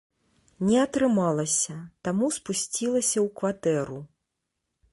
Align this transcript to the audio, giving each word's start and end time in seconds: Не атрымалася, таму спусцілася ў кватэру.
Не 0.67 0.77
атрымалася, 0.85 1.75
таму 2.09 2.25
спусцілася 2.37 3.17
ў 3.25 3.29
кватэру. 3.43 3.99